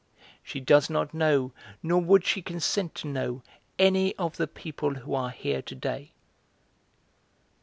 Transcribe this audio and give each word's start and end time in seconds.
She 0.41 0.59
does 0.59 0.89
not 0.89 1.13
know, 1.13 1.51
nor 1.83 2.01
would 2.01 2.25
she 2.25 2.41
consent 2.41 2.95
to 2.95 3.07
know, 3.07 3.43
any 3.77 4.15
of 4.15 4.37
the 4.37 4.47
people 4.47 4.95
who 4.95 5.13
are 5.13 5.29
here 5.29 5.61
to 5.61 5.75
day." 5.75 6.11